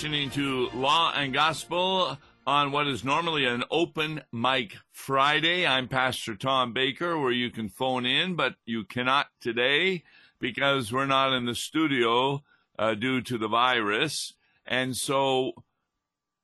[0.00, 5.66] listening to Law and Gospel on what is normally an open mic Friday.
[5.66, 10.02] I'm Pastor Tom Baker, where you can phone in, but you cannot today
[10.40, 12.42] because we're not in the studio
[12.78, 14.32] uh, due to the virus.
[14.64, 15.52] And so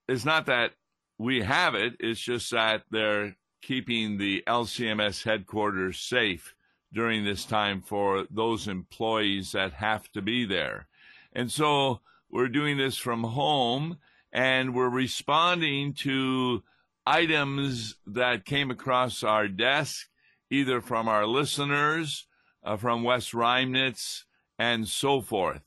[0.06, 0.72] it's not that
[1.16, 6.54] we have it, it's just that they're keeping the LCMS headquarters safe
[6.92, 10.88] during this time for those employees that have to be there.
[11.32, 13.98] And so we're doing this from home
[14.32, 16.62] and we're responding to
[17.06, 20.08] items that came across our desk,
[20.50, 22.26] either from our listeners,
[22.64, 24.24] uh, from Wes Reimnitz,
[24.58, 25.62] and so forth.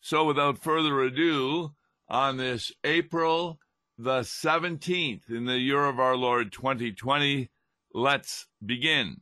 [0.00, 1.72] So without further ado,
[2.08, 3.58] on this April
[3.96, 7.50] the 17th in the year of our Lord 2020,
[7.94, 9.20] let's begin.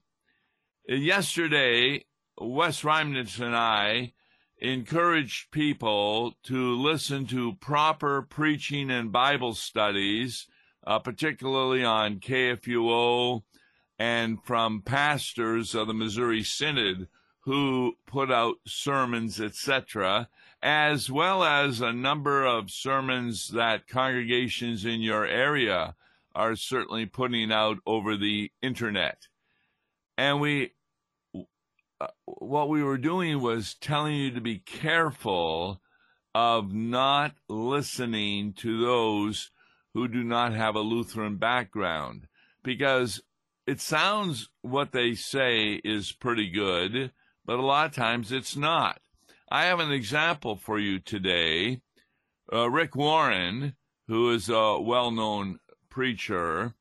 [0.89, 2.05] Yesterday,
[2.39, 4.15] Wes Reimnitz and I
[4.61, 10.47] encouraged people to listen to proper preaching and Bible studies,
[10.87, 13.43] uh, particularly on KFUO
[13.99, 17.09] and from pastors of the Missouri Synod
[17.41, 20.29] who put out sermons, etc.,
[20.63, 25.95] as well as a number of sermons that congregations in your area
[26.35, 29.27] are certainly putting out over the internet.
[30.19, 30.73] And we
[32.25, 35.81] what we were doing was telling you to be careful
[36.35, 39.51] of not listening to those
[39.95, 42.27] who do not have a Lutheran background
[42.63, 43.21] because
[43.67, 47.13] it sounds what they say is pretty good,
[47.45, 49.01] but a lot of times it's not.
[49.51, 51.81] I have an example for you today.
[52.53, 53.75] Uh, Rick Warren,
[54.07, 55.59] who is a well known
[55.89, 56.75] preacher,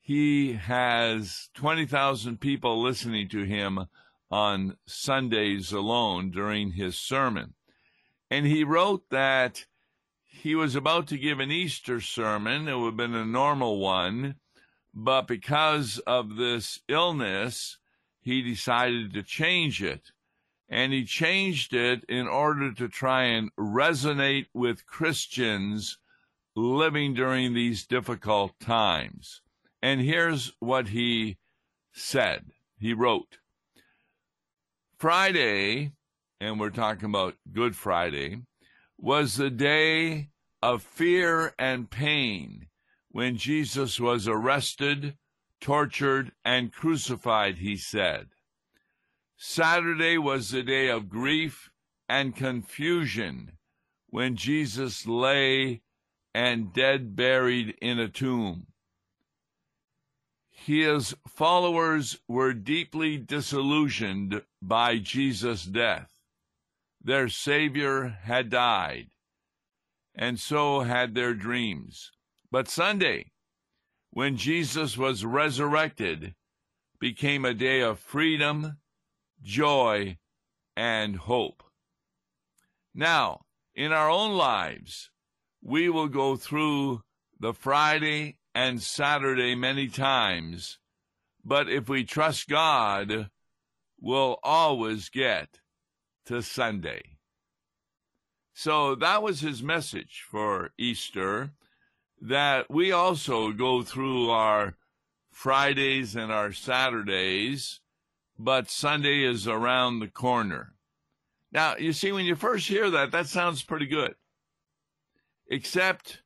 [0.00, 3.86] he has 20,000 people listening to him
[4.30, 7.54] on Sundays alone during his sermon.
[8.30, 9.66] And he wrote that
[10.22, 12.68] he was about to give an Easter sermon.
[12.68, 14.36] It would have been a normal one,
[14.92, 17.78] but because of this illness,
[18.20, 20.10] he decided to change it.
[20.68, 25.98] And he changed it in order to try and resonate with Christians
[26.56, 29.42] living during these difficult times.
[29.82, 31.36] And here's what he
[31.92, 32.46] said.
[32.78, 33.38] He wrote,
[35.04, 35.92] Friday,
[36.40, 38.40] and we're talking about Good Friday,
[38.96, 40.30] was the day
[40.62, 42.68] of fear and pain
[43.10, 45.18] when Jesus was arrested,
[45.60, 48.28] tortured, and crucified, he said.
[49.36, 51.68] Saturday was the day of grief
[52.08, 53.58] and confusion
[54.08, 55.82] when Jesus lay
[56.34, 58.68] and dead buried in a tomb.
[60.66, 66.10] His followers were deeply disillusioned by Jesus' death.
[67.02, 69.10] Their Savior had died,
[70.14, 72.12] and so had their dreams.
[72.50, 73.32] But Sunday,
[74.08, 76.34] when Jesus was resurrected,
[76.98, 78.78] became a day of freedom,
[79.42, 80.16] joy,
[80.74, 81.62] and hope.
[82.94, 83.44] Now,
[83.74, 85.10] in our own lives,
[85.60, 87.02] we will go through
[87.38, 90.78] the Friday and Saturday many times,
[91.44, 93.30] but if we trust God,
[94.00, 95.58] we'll always get
[96.26, 97.02] to Sunday.
[98.52, 101.50] So that was his message for Easter,
[102.20, 104.76] that we also go through our
[105.30, 107.80] Fridays and our Saturdays,
[108.38, 110.74] but Sunday is around the corner.
[111.52, 114.14] Now, you see, when you first hear that, that sounds pretty good.
[115.48, 116.22] Except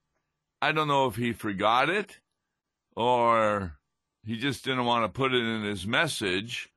[0.61, 2.19] I don't know if he forgot it
[2.97, 3.79] or
[4.25, 6.69] he just didn't want to put it in his message.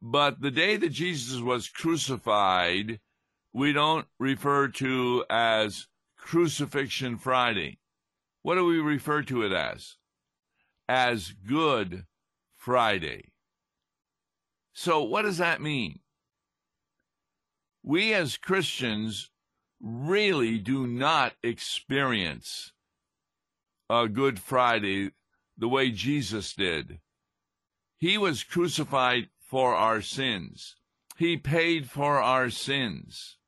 [0.00, 3.00] But the day that Jesus was crucified,
[3.52, 7.78] we don't refer to as Crucifixion Friday.
[8.42, 9.96] What do we refer to it as?
[10.88, 12.06] As Good
[12.56, 13.32] Friday.
[14.72, 15.98] So, what does that mean?
[17.82, 19.30] We as Christians
[19.80, 22.72] really do not experience
[23.90, 25.12] a Good Friday
[25.56, 27.00] the way Jesus did.
[27.98, 30.76] He was crucified for our sins.
[31.16, 33.38] He paid for our sins.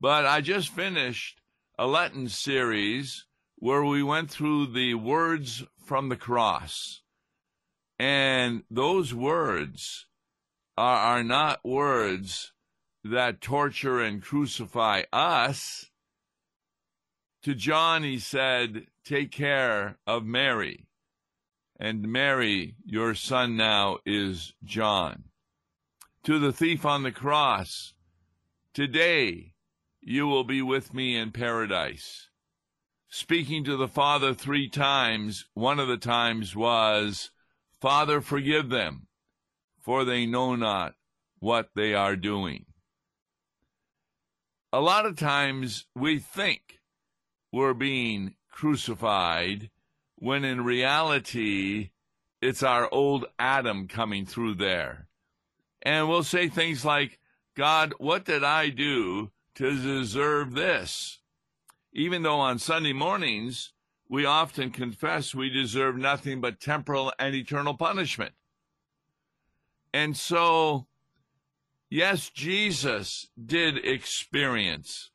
[0.00, 1.40] But I just finished
[1.78, 3.26] a Lenten series
[3.56, 7.02] where we went through the words from the cross.
[7.98, 10.06] And those words
[10.76, 12.52] are, are not words
[13.04, 15.90] that torture and crucify us.
[17.42, 20.86] To John, he said, Take care of Mary.
[21.80, 25.24] And Mary, your son now is John.
[26.22, 27.94] To the thief on the cross,
[28.72, 29.54] Today
[30.00, 32.28] you will be with me in paradise.
[33.08, 35.44] speaking to the Father three times.
[35.54, 37.32] One of the times was,
[37.80, 39.08] Father, forgive them,
[39.80, 40.94] for they know not
[41.40, 42.66] what they are doing.
[44.72, 46.78] A lot of times we think
[47.50, 49.70] we're being crucified
[50.16, 51.88] when in reality
[52.42, 55.08] it's our old Adam coming through there.
[55.80, 57.18] And we'll say things like,
[57.56, 61.20] God, what did I do to deserve this?
[61.94, 63.72] Even though on Sunday mornings
[64.10, 68.34] we often confess we deserve nothing but temporal and eternal punishment.
[69.94, 70.86] And so,
[71.88, 75.09] yes, Jesus did experience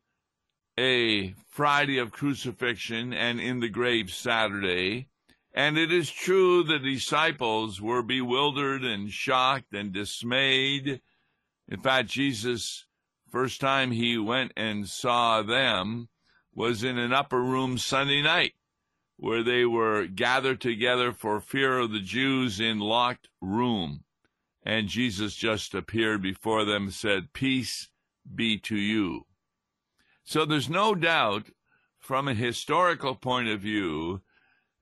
[0.78, 5.08] a Friday of crucifixion and in the grave Saturday.
[5.54, 11.00] And it is true the disciples were bewildered and shocked and dismayed.
[11.68, 12.84] In fact, Jesus,
[13.30, 16.08] first time he went and saw them,
[16.54, 18.52] was in an upper room Sunday night
[19.16, 24.04] where they were gathered together for fear of the Jews in locked room.
[24.62, 27.88] And Jesus just appeared before them and said, Peace
[28.34, 29.24] be to you.
[30.26, 31.50] So there's no doubt
[32.00, 34.22] from a historical point of view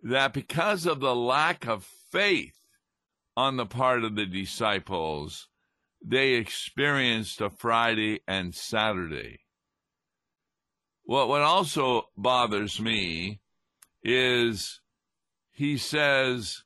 [0.03, 2.57] that because of the lack of faith
[3.37, 5.49] on the part of the disciples,
[6.03, 9.41] they experienced a Friday and Saturday.
[11.05, 13.41] Well, what also bothers me
[14.03, 14.81] is
[15.51, 16.63] he says,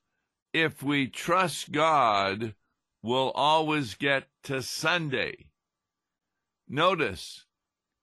[0.53, 2.55] if we trust God,
[3.03, 5.47] we'll always get to Sunday.
[6.69, 7.45] Notice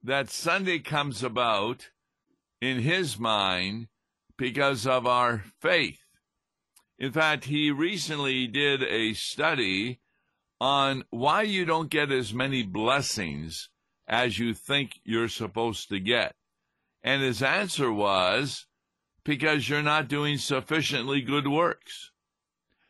[0.05, 1.89] that Sunday comes about
[2.61, 3.87] in his mind
[4.37, 5.99] because of our faith.
[6.99, 9.99] In fact, he recently did a study
[10.61, 13.69] on why you don't get as many blessings
[14.07, 16.35] as you think you're supposed to get.
[17.03, 18.67] And his answer was
[19.23, 22.11] because you're not doing sufficiently good works.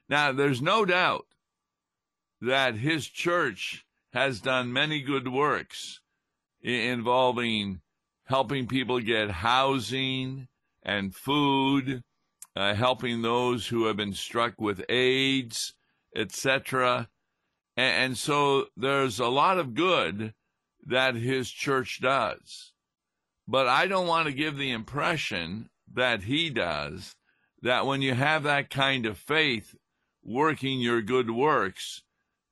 [0.09, 1.27] Now, there's no doubt
[2.41, 6.01] that his church has done many good works
[6.65, 7.81] involving
[8.25, 10.47] helping people get housing
[10.83, 12.01] and food,
[12.55, 15.73] uh, helping those who have been struck with AIDS,
[16.15, 17.07] etc.
[17.77, 20.33] And, and so there's a lot of good
[20.85, 22.73] that his church does.
[23.47, 27.15] But I don't want to give the impression that he does,
[27.61, 29.75] that when you have that kind of faith
[30.23, 32.01] working your good works,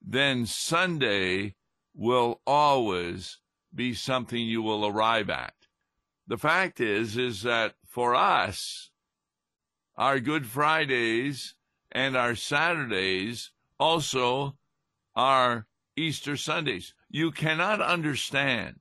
[0.01, 1.55] then Sunday
[1.95, 3.39] will always
[3.73, 5.53] be something you will arrive at.
[6.27, 8.91] The fact is, is that for us,
[9.95, 11.55] our Good Fridays
[11.91, 14.55] and our Saturdays also
[15.15, 16.93] are Easter Sundays.
[17.09, 18.79] You cannot understand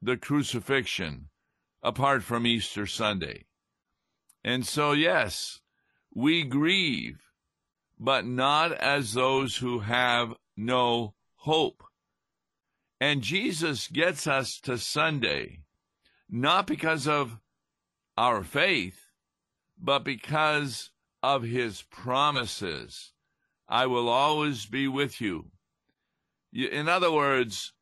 [0.00, 1.28] the crucifixion
[1.82, 3.46] apart from Easter Sunday.
[4.44, 5.60] And so, yes,
[6.14, 7.30] we grieve,
[7.98, 11.82] but not as those who have no hope.
[13.00, 15.60] And Jesus gets us to Sunday
[16.30, 17.38] not because of
[18.16, 19.10] our faith,
[19.78, 20.90] but because
[21.22, 23.12] of his promises.
[23.68, 25.50] I will always be with you.
[26.52, 27.72] In other words,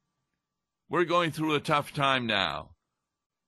[0.89, 2.71] we're going through a tough time now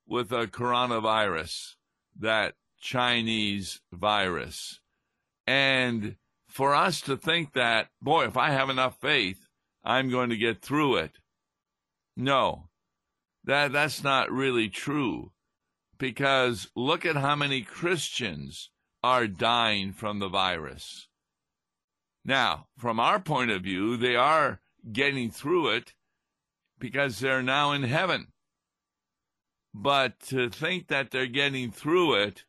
[0.06, 1.74] with the coronavirus,
[2.18, 4.80] that Chinese virus.
[5.46, 6.16] And
[6.48, 9.46] for us to think that, boy, if I have enough faith,
[9.84, 11.12] I'm going to get through it.
[12.16, 12.68] No,
[13.44, 15.32] that, that's not really true.
[15.98, 18.70] Because look at how many Christians
[19.02, 21.08] are dying from the virus.
[22.24, 25.94] Now, from our point of view, they are getting through it
[26.78, 28.28] because they're now in heaven.
[29.74, 32.44] But to think that they're getting through it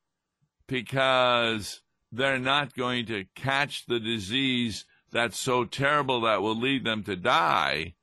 [0.67, 1.81] because
[2.11, 7.15] they're not going to catch the disease that's so terrible that will lead them to
[7.15, 7.95] die,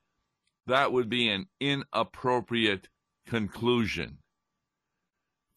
[0.67, 2.89] that would be an inappropriate
[3.27, 4.19] conclusion.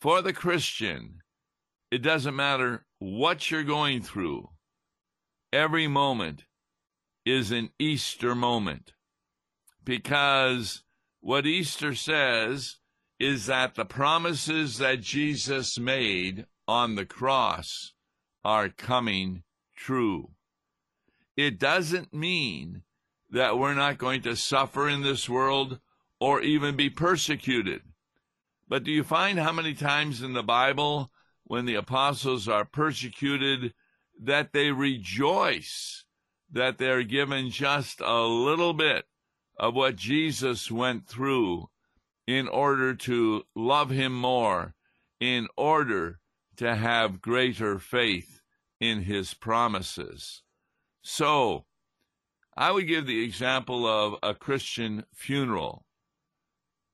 [0.02, 1.20] For the Christian,
[1.92, 4.50] it doesn't matter what you're going through,
[5.54, 6.46] every moment
[7.26, 8.94] is an Easter moment.
[9.84, 10.84] Because
[11.22, 12.78] what Easter says
[13.20, 17.94] is that the promises that Jesus made on the cross
[18.44, 19.44] are coming
[19.76, 20.32] true.
[21.38, 22.84] It doesn't mean
[23.36, 25.78] that we're not going to suffer in this world
[26.22, 27.82] or even be persecuted.
[28.66, 31.12] But do you find how many times in the Bible,
[31.44, 33.74] when the apostles are persecuted,
[34.22, 36.06] that they rejoice
[36.50, 39.04] that they're given just a little bit
[39.60, 41.70] of what Jesus went through
[42.26, 44.76] in order to love him more
[45.20, 46.20] in order
[46.56, 48.40] to have greater faith
[48.80, 50.42] in his promises.
[51.02, 51.66] So,
[52.58, 55.86] I would give the example of a Christian funeral.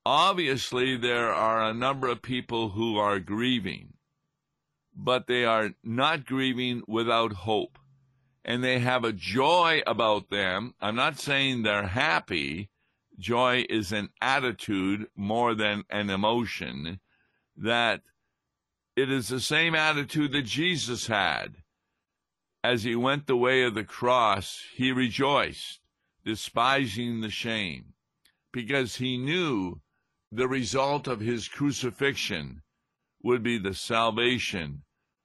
[0.06, 3.94] Obviously, there are a number of people who are grieving,
[4.96, 7.78] but they are not grieving without hope.
[8.44, 10.74] And they have a joy about them.
[10.82, 12.72] I'm not saying they're happy.
[13.20, 17.00] Joy is an attitude more than an emotion
[17.56, 18.02] that
[18.96, 21.58] it is the same attitude that Jesus had.
[22.64, 25.80] As he went the way of the cross, he rejoiced,
[26.24, 27.94] despising the shame,
[28.52, 29.82] because he knew
[30.32, 32.62] the result of his crucifixion
[33.24, 34.84] would be the salvation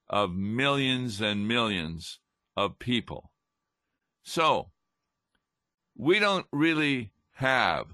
[0.08, 2.20] of millions and millions
[2.56, 3.32] of people.
[4.22, 4.70] So,
[5.94, 7.86] we don't really have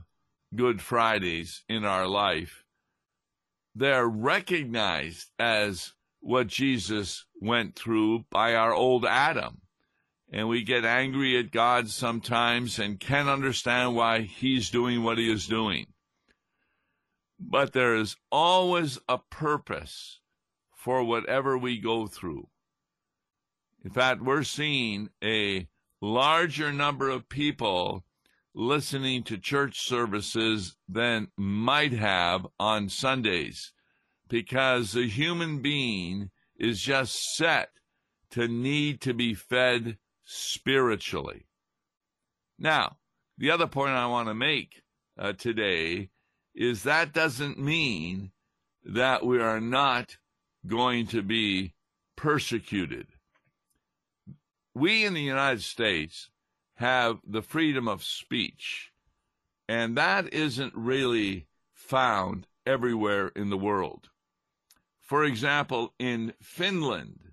[0.54, 2.64] Good Fridays in our life.
[3.74, 9.60] They're recognized as what Jesus went through by our old Adam.
[10.32, 15.30] And we get angry at God sometimes and can't understand why he's doing what he
[15.30, 15.86] is doing.
[17.38, 20.20] But there is always a purpose
[20.74, 22.48] for whatever we go through.
[23.84, 25.68] In fact, we're seeing a
[26.00, 28.04] larger number of people
[28.54, 33.72] listening to church services than might have on Sundays
[34.32, 37.68] because the human being is just set
[38.30, 41.44] to need to be fed spiritually.
[42.58, 42.96] Now,
[43.36, 44.84] the other point I want to make
[45.18, 46.08] uh, today
[46.54, 48.30] is that doesn't mean
[48.86, 50.16] that we are not
[50.66, 51.74] going to be
[52.16, 53.08] persecuted.
[54.74, 56.30] We in the United States
[56.76, 58.92] have the freedom of speech,
[59.68, 64.08] and that isn't really found everywhere in the world.
[65.02, 67.32] For example, in Finland,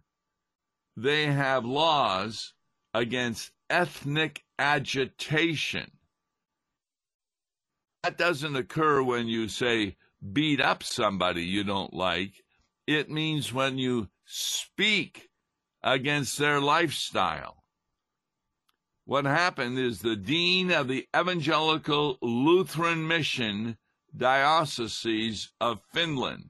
[0.98, 2.54] they have laws
[2.94, 5.92] against ethnic agitation.
[8.04, 9.98] That doesn't occur when you say
[10.34, 12.44] beat up somebody you don't like.
[12.88, 15.30] It means when you speak
[15.84, 17.64] against their lifestyle.
[19.06, 23.78] What happened is the dean of the Evangelical Lutheran Mission
[24.16, 26.50] Diocese of Finland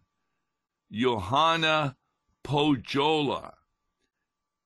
[0.92, 1.96] Johanna
[2.44, 3.54] Pohjola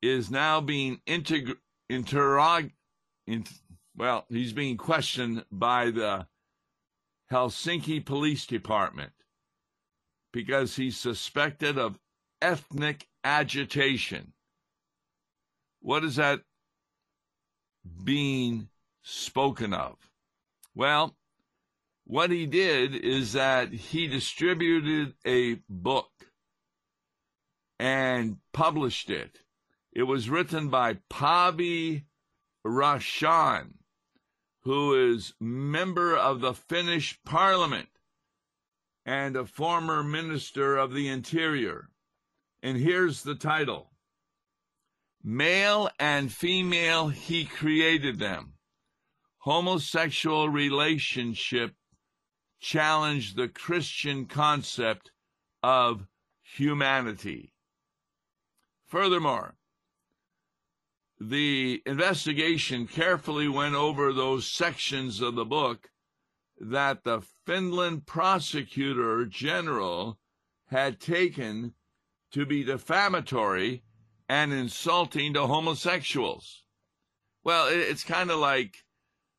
[0.02, 1.58] is now being integ-
[1.92, 2.72] interrog-
[3.28, 3.46] in,
[3.96, 6.28] well, he's being questioned by the
[7.32, 9.12] Helsinki Police Department
[10.32, 12.00] because he's suspected of
[12.42, 14.34] ethnic agitation.
[15.82, 16.42] What is that
[18.04, 18.70] being
[19.02, 19.98] spoken of?
[20.76, 21.16] Well,
[22.06, 26.12] what he did is that he distributed a book
[27.80, 29.40] and published it.
[29.92, 32.04] It was written by Päivi
[32.66, 33.74] Räsänen,
[34.64, 37.90] who is member of the Finnish parliament
[39.06, 41.90] and a former minister of the interior.
[42.62, 43.92] And here's the title
[45.24, 48.54] Male and female, he created them.
[49.40, 51.76] Homosexual relationship
[52.64, 55.12] challenge the Christian concept
[55.62, 56.08] of
[56.42, 57.54] humanity.
[58.88, 59.58] Furthermore,
[61.20, 65.90] the investigation carefully went over those sections of the book
[66.58, 70.18] that the Finland prosecutor general
[70.68, 71.74] had taken
[72.32, 73.84] to be defamatory
[74.30, 76.64] and insulting to homosexuals.
[77.44, 78.86] Well, it's kind of like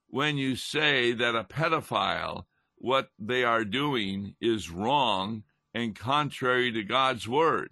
[0.09, 2.45] when you say that a pedophile
[2.85, 7.71] what they are doing is wrong and contrary to God's word.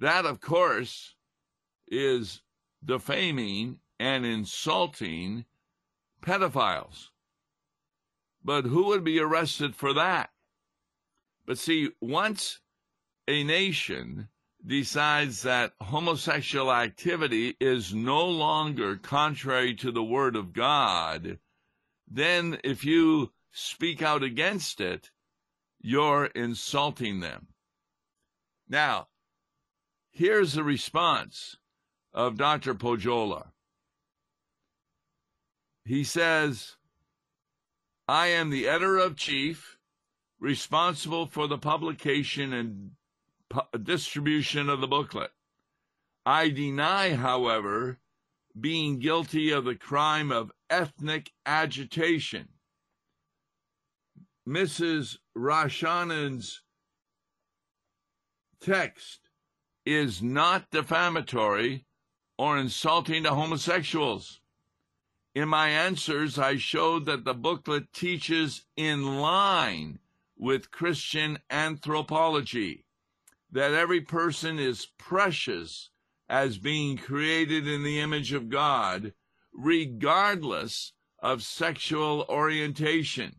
[0.00, 1.14] That, of course,
[1.86, 2.42] is
[2.84, 5.44] defaming and insulting
[6.20, 7.10] pedophiles.
[8.42, 10.30] But who would be arrested for that?
[11.46, 12.58] But see, once
[13.28, 14.26] a nation
[14.66, 21.38] decides that homosexual activity is no longer contrary to the Word of God,
[22.10, 25.10] then if you speak out against it,
[25.80, 27.46] you're insulting them.
[28.68, 29.06] Now,
[30.10, 31.56] here's the response
[32.12, 32.74] of Dr.
[32.74, 33.52] Pohjola.
[35.84, 36.76] He says,
[38.08, 39.78] I am the editor of chief
[40.40, 42.90] responsible for the publication and
[43.48, 45.30] pu- distribution of the booklet.
[46.26, 48.00] I deny, however,
[48.58, 52.48] being guilty of the crime of ethnic agitation
[54.46, 55.18] Mrs.
[55.36, 56.62] Räsänen's
[58.60, 59.20] text
[59.86, 61.86] is not defamatory
[62.36, 64.40] or insulting to homosexuals.
[65.34, 69.98] In my answers, I showed that the booklet teaches in line
[70.36, 72.84] with Christian anthropology
[73.50, 75.90] that every person is precious
[76.28, 79.12] as being created in the image of God,
[79.52, 83.36] regardless of sexual orientation.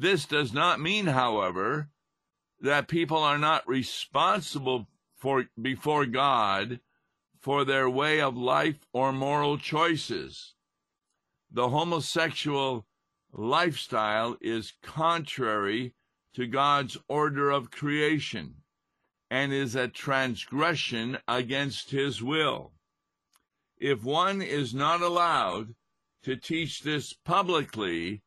[0.00, 1.90] This does not mean, however,
[2.58, 6.80] that people are not responsible for before God
[7.38, 10.54] for their way of life or moral choices.
[11.50, 12.86] The homosexual
[13.30, 15.92] lifestyle is contrary
[16.32, 18.62] to God's order of creation
[19.30, 22.72] and is a transgression against his will.
[23.76, 25.74] If one is not allowed
[26.22, 28.22] to teach this publicly,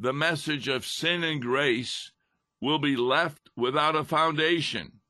[0.00, 2.12] the message of sin and grace
[2.60, 5.00] will be left without a foundation,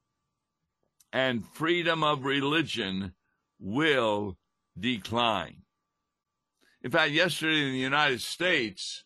[1.12, 3.12] and freedom of religion
[3.61, 4.38] will
[4.78, 5.62] decline.
[6.83, 9.04] In fact, yesterday in the United States,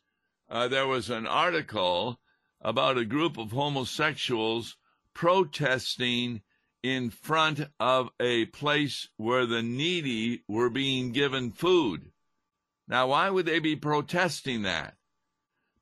[0.49, 2.21] uh, there was an article
[2.61, 4.77] about a group of homosexuals
[5.15, 6.43] protesting
[6.83, 12.12] in front of a place where the needy were being given food.
[12.87, 14.95] Now, why would they be protesting that?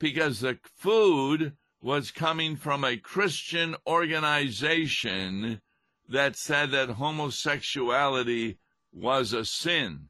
[0.01, 5.61] Because the food was coming from a Christian organization
[6.09, 8.59] that said that homosexuality
[8.93, 10.09] was a sin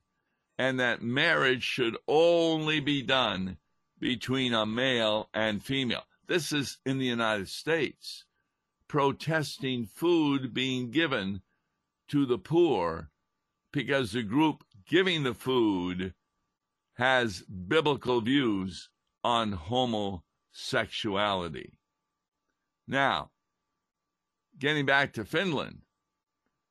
[0.56, 3.58] and that marriage should only be done
[3.98, 6.04] between a male and female.
[6.26, 8.24] This is in the United States,
[8.88, 11.42] protesting food being given
[12.08, 13.10] to the poor
[13.72, 16.14] because the group giving the food
[16.94, 18.88] has biblical views
[19.22, 21.78] on homosexuality.
[22.86, 23.30] Now,
[24.58, 25.82] getting back to Finland,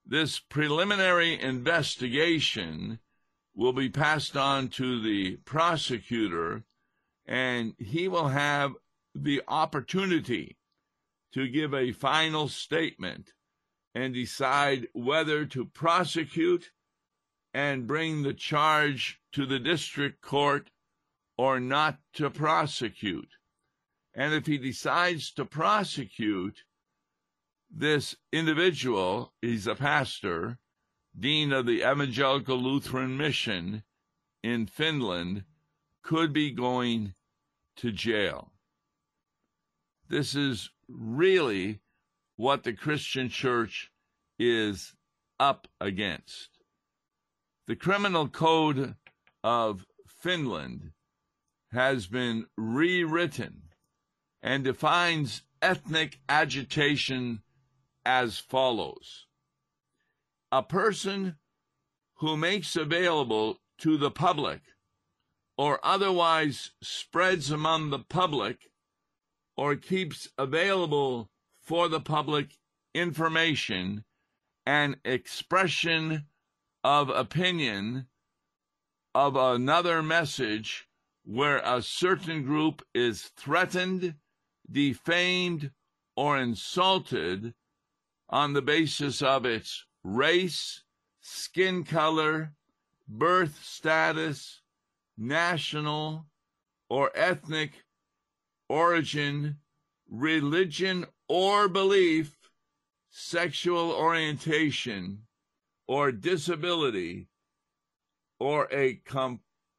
[0.06, 3.00] this preliminary investigation
[3.56, 6.64] will be passed on to the prosecutor,
[7.26, 8.74] and he will have
[9.14, 10.58] the opportunity
[11.34, 13.34] to give a final statement
[13.94, 16.72] and decide whether to prosecute
[17.54, 20.70] and bring the charge to the district court
[21.40, 23.30] or not to prosecute.
[24.14, 26.66] And if he decides to prosecute,
[27.72, 30.58] this individual, he's a pastor,
[31.18, 33.84] dean of the Evangelical Lutheran Mission
[34.44, 35.46] in Finland,
[36.04, 37.14] could be going
[37.78, 38.52] to jail.
[40.10, 41.80] This is really
[42.36, 43.90] what the Christian church
[44.38, 44.94] is
[45.40, 46.50] up against.
[47.66, 48.96] The criminal code
[49.42, 50.92] of Finland
[51.72, 53.62] has been rewritten
[54.42, 57.42] and defines ethnic agitation
[58.06, 59.26] as follows.
[60.52, 61.38] A person
[62.16, 64.62] who makes available to the public
[65.58, 68.72] or otherwise spreads among the public
[69.56, 71.30] or keeps available
[71.62, 72.58] for the public
[72.96, 74.04] information
[74.66, 76.26] and expression
[76.84, 78.08] of opinion
[79.14, 80.89] of another message
[81.30, 84.16] where a certain group is threatened,
[84.72, 85.70] defamed,
[86.16, 87.54] or insulted
[88.30, 90.82] on the basis of its race,
[91.22, 92.52] skin color,
[93.08, 94.62] birth status,
[95.20, 96.26] national
[96.90, 97.74] or ethnic
[98.68, 99.56] origin,
[100.10, 102.50] religion or belief,
[103.12, 105.20] sexual orientation,
[105.88, 107.28] or disability,
[108.40, 108.96] or a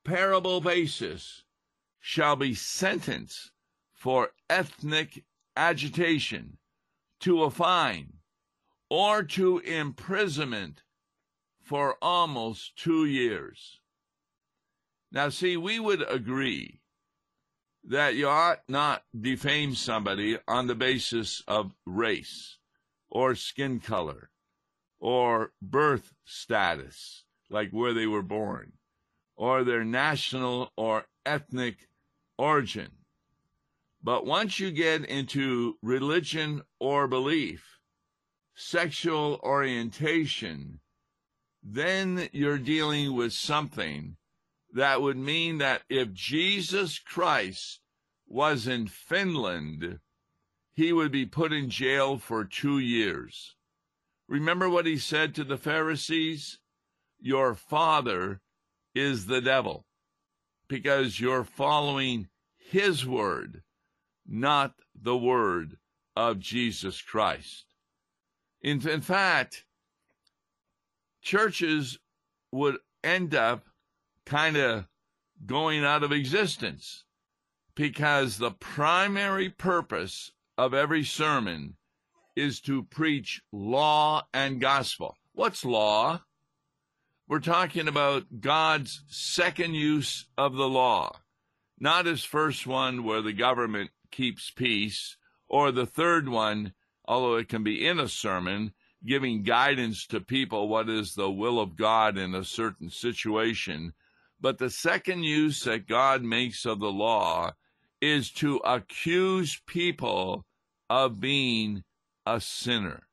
[0.05, 1.43] comparable basis,
[1.99, 3.51] shall be sentenced
[3.93, 5.25] for ethnic
[5.57, 6.57] agitation
[7.21, 8.15] to a fine
[8.89, 10.83] or to imprisonment
[11.63, 13.81] for almost two years.
[15.13, 16.81] Now, see, we would agree
[17.85, 22.59] that you ought not defame somebody on the basis of race
[23.09, 24.31] or skin color
[24.99, 28.73] or birth status, like where they were born,
[29.41, 31.89] or their national or ethnic
[32.37, 32.91] origin.
[34.03, 37.79] But once you get into religion or belief,
[38.55, 40.81] sexual orientation,
[41.63, 44.19] then you're dealing with something
[44.75, 47.81] that would mean that if Jesus Christ
[48.27, 50.01] was in Finland,
[50.75, 53.57] he would be put in jail for two years.
[54.29, 56.59] Remember what he said to the Pharisees?
[57.19, 58.43] Your father
[58.95, 59.87] is the devil
[60.69, 63.63] because you're following his word,
[64.27, 65.77] not the word
[66.17, 67.67] of Jesus Christ.
[68.63, 69.65] In, in fact,
[71.23, 71.99] churches
[72.53, 73.67] would end up
[74.27, 74.87] kind of
[75.47, 77.05] going out of existence
[77.75, 81.77] because the primary purpose of every sermon
[82.37, 85.17] is to preach law and gospel.
[85.33, 86.23] What's law?
[87.31, 91.21] We're talking about God's second use of the law,
[91.79, 95.17] not his first one where the government keeps peace,
[95.49, 96.73] or the third one,
[97.05, 98.73] although it can be in a sermon,
[99.07, 103.93] giving guidance to people what is the will of God in a certain situation.
[104.41, 107.53] But the second use that God makes of the law
[108.01, 110.47] is to accuse people
[110.89, 111.85] of being
[112.27, 113.05] a sinner.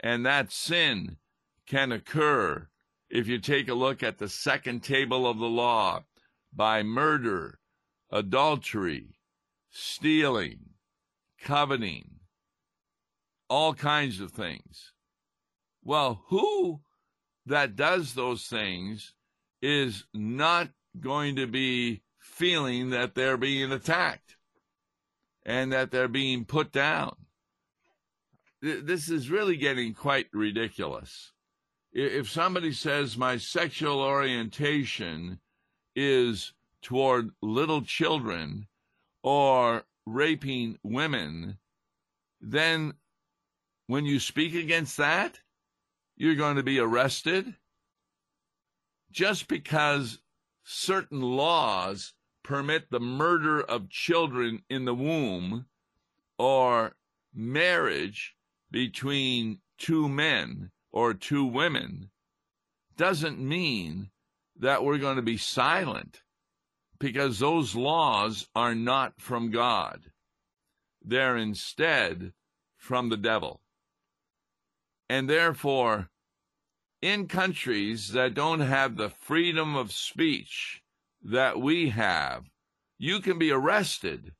[0.00, 1.18] And that sin
[1.66, 2.68] can occur
[3.12, 6.02] if you take a look at the second table of the law
[6.50, 7.58] by murder,
[8.10, 9.18] adultery,
[9.70, 10.70] stealing,
[11.38, 12.20] coveting,
[13.50, 14.92] all kinds of things.
[15.84, 16.80] Well, who
[17.44, 19.12] that does those things
[19.60, 24.36] is not going to be feeling that they're being attacked
[25.44, 27.14] and that they're being put down.
[28.62, 31.32] This is really getting quite ridiculous.
[31.92, 35.40] If somebody says my sexual orientation
[35.94, 38.66] is toward little children
[39.22, 41.58] or raping women,
[42.40, 42.94] then
[43.88, 45.40] when you speak against that,
[46.16, 47.54] you're going to be arrested.
[49.10, 50.18] Just because
[50.64, 55.66] certain laws permit the murder of children in the womb
[56.38, 56.96] or
[57.34, 58.34] marriage
[58.70, 62.10] between two men or two women
[62.96, 64.10] doesn't mean
[64.58, 66.22] that we're going to be silent
[66.98, 70.12] because those laws are not from God.
[71.04, 72.32] They're instead
[72.76, 73.60] from the devil.
[75.08, 76.10] And therefore,
[77.00, 80.82] in countries that don't have the freedom of speech
[81.24, 82.44] that we have,
[82.98, 84.32] you can be arrested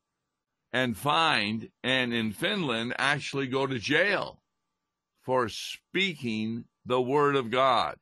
[0.73, 4.42] and fined, and in Finland, actually go to jail
[5.23, 7.97] for speaking the Word of God.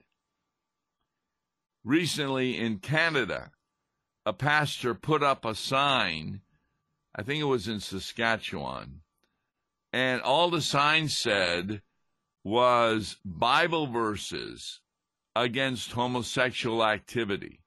[1.85, 3.53] Recently in Canada,
[4.25, 6.41] a pastor put up a sign,
[7.15, 9.01] I think it was in Saskatchewan,
[9.93, 11.83] and all the sign said
[12.45, 14.81] was Bible verses
[15.35, 17.61] against homosexual activity.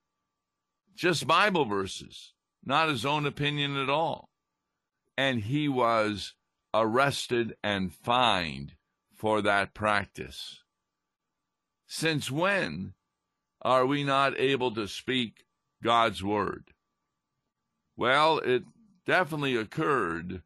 [0.96, 4.30] Just Bible verses, not his own opinion at all.
[5.18, 6.34] And he was
[6.74, 8.74] arrested and fined
[9.24, 10.64] for that practice.
[11.88, 12.94] Since when
[13.62, 15.46] are we not able to speak
[15.82, 16.74] God's word?
[17.96, 18.64] Well, it
[19.06, 20.42] definitely occurred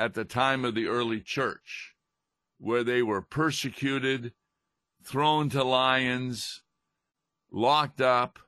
[0.00, 1.94] at the time of the early church,
[2.58, 4.32] where they were persecuted,
[5.04, 6.62] thrown to lions,
[7.52, 8.40] locked up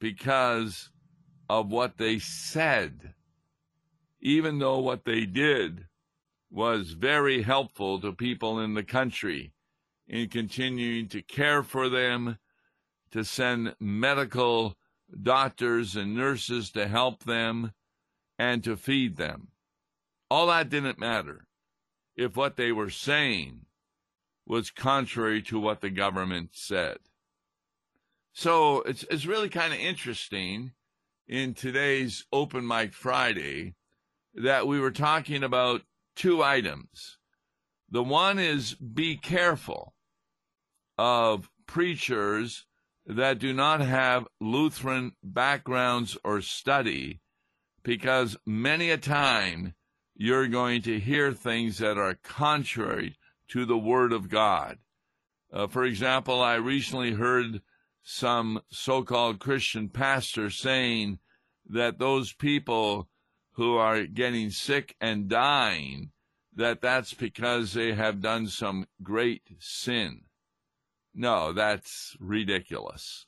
[0.00, 0.90] because
[1.48, 3.14] of what they said,
[4.20, 5.86] even though what they did
[6.50, 9.52] was very helpful to people in the country
[10.08, 12.38] in continuing to care for them,
[13.10, 14.76] to send medical
[15.22, 17.72] doctors and nurses to help them,
[18.38, 19.48] and to feed them.
[20.30, 21.46] All that didn't matter
[22.16, 23.66] if what they were saying
[24.46, 26.98] was contrary to what the government said.
[28.32, 30.72] So it's, it's really kind of interesting
[31.26, 33.74] in today's Open Mic Friday
[34.34, 35.82] that we were talking about
[36.16, 37.18] two items.
[37.90, 39.94] The one is be careful
[40.98, 42.66] of preachers
[43.06, 47.20] that do not have Lutheran backgrounds or study,
[47.84, 49.74] because many a time
[50.16, 53.16] you're going to hear things that are contrary
[53.48, 54.78] to the Word of God.
[55.52, 57.60] Uh, for example, I recently heard
[58.02, 61.18] some so called Christian pastor saying
[61.68, 63.08] that those people
[63.56, 66.10] who are getting sick and dying,
[66.54, 70.22] that that's because they have done some great sin.
[71.14, 73.24] No, that's ridiculous.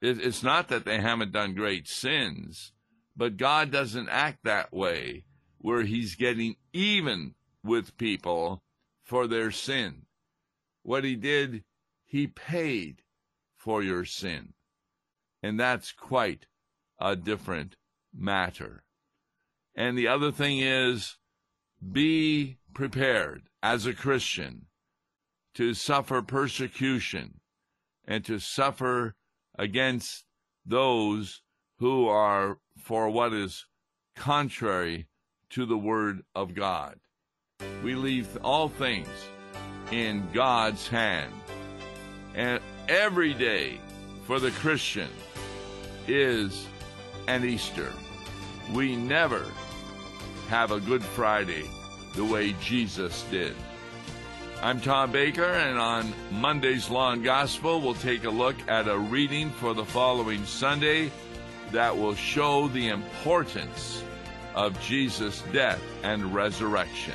[0.00, 2.72] It's not that they haven't done great sins,
[3.16, 5.24] but God doesn't act that way,
[5.58, 8.62] where He's getting even with people
[9.02, 10.02] for their sin.
[10.82, 11.64] What He did,
[12.04, 13.02] He paid
[13.56, 14.52] for your sin.
[15.42, 16.46] And that's quite
[17.00, 17.74] a different
[18.14, 18.84] matter.
[19.76, 21.16] And the other thing is
[21.92, 24.66] be prepared as a Christian
[25.54, 27.40] to suffer persecution
[28.06, 29.14] and to suffer
[29.58, 30.24] against
[30.64, 31.42] those
[31.78, 33.66] who are for what is
[34.14, 35.08] contrary
[35.50, 36.98] to the Word of God.
[37.82, 39.08] We leave all things
[39.90, 41.32] in God's hand.
[42.34, 43.80] And every day
[44.24, 45.08] for the Christian
[46.08, 46.66] is
[47.28, 47.92] an Easter.
[48.72, 49.44] We never
[50.48, 51.64] have a Good Friday
[52.14, 53.54] the way Jesus did.
[54.62, 59.50] I'm Tom Baker, and on Monday's and Gospel, we'll take a look at a reading
[59.50, 61.10] for the following Sunday
[61.72, 64.02] that will show the importance
[64.54, 67.14] of Jesus' death and resurrection.